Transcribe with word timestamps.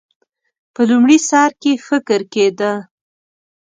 په 0.73 0.81
لومړي 0.89 1.17
سر 1.29 1.51
کې 1.61 1.73
فکر 1.87 2.19
کېده. 2.33 2.73